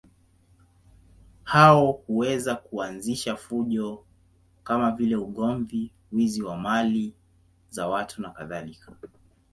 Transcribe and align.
Hao 1.43 1.91
huweza 1.91 2.55
kuanzisha 2.55 3.35
fujo 3.35 4.03
kama 4.63 4.91
vile 4.91 5.15
ugomvi, 5.15 5.91
wizi 6.11 6.43
wa 6.43 6.57
mali 6.57 7.13
za 7.69 7.87
watu 7.87 8.21
nakadhalika. 8.21 8.95